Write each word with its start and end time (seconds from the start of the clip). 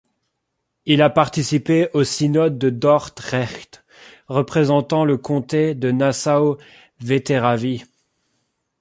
Il 0.87 1.03
a 1.03 1.11
participé 1.11 1.89
au 1.93 2.03
synode 2.03 2.57
de 2.57 2.71
Dordrecht, 2.71 3.85
représentant 4.29 5.05
le 5.05 5.15
comté 5.15 5.75
de 5.75 5.91
Nassau-Vettéravie. 5.91 7.83